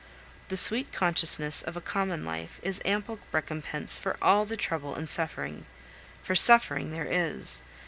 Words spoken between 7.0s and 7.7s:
is.